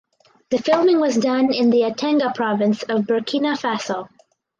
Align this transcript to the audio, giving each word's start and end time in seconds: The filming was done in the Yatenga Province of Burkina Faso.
The 0.49 0.57
filming 0.57 0.99
was 0.99 1.15
done 1.15 1.53
in 1.53 1.69
the 1.69 1.81
Yatenga 1.81 2.33
Province 2.33 2.81
of 2.81 3.03
Burkina 3.05 3.55
Faso. 3.55 4.09